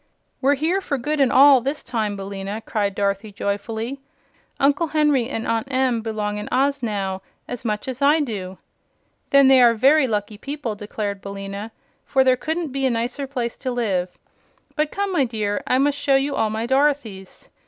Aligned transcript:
"We're 0.41 0.55
here 0.55 0.81
for 0.81 0.97
good 0.97 1.19
and 1.19 1.31
all, 1.31 1.61
this 1.61 1.83
time, 1.83 2.15
Billina," 2.15 2.61
cried 2.65 2.95
Dorothy, 2.95 3.31
joyfully. 3.31 3.99
"Uncle 4.59 4.87
Henry 4.87 5.29
and 5.29 5.45
Aunt 5.45 5.67
Em 5.71 6.01
belong 6.01 6.43
to 6.43 6.47
Oz 6.51 6.81
now 6.81 7.21
as 7.47 7.63
much 7.63 7.87
as 7.87 8.01
I 8.01 8.19
do!" 8.19 8.57
"Then 9.29 9.47
they 9.47 9.61
are 9.61 9.75
very 9.75 10.07
lucky 10.07 10.39
people," 10.39 10.73
declared 10.73 11.21
Billina; 11.21 11.71
"for 12.03 12.23
there 12.23 12.35
couldn't 12.35 12.69
be 12.71 12.87
a 12.87 12.89
nicer 12.89 13.27
place 13.27 13.57
to 13.57 13.69
live. 13.69 14.17
But 14.75 14.89
come, 14.89 15.13
my 15.13 15.23
dear; 15.23 15.61
I 15.67 15.77
must 15.77 15.99
show 15.99 16.15
you 16.15 16.33
all 16.33 16.49
my 16.49 16.65
Dorothys. 16.65 17.49